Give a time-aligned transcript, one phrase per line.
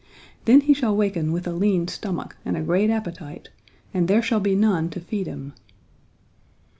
[0.45, 3.49] Then he shall waken with a lean stomach and a great appetite
[3.93, 5.53] and there shall be none to feed him.'